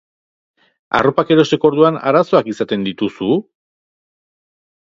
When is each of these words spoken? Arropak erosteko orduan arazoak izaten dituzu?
Arropak 0.99 1.33
erosteko 1.35 1.71
orduan 1.71 2.01
arazoak 2.13 2.51
izaten 2.55 2.89
dituzu? 2.89 3.39